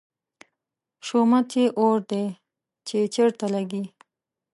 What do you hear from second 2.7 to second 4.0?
چې چېرته لګي